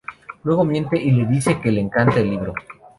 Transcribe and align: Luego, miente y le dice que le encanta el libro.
Luego, 0.45 0.65
miente 0.65 0.97
y 0.99 1.11
le 1.11 1.27
dice 1.27 1.61
que 1.61 1.71
le 1.71 1.79
encanta 1.79 2.21
el 2.21 2.31
libro. 2.31 2.55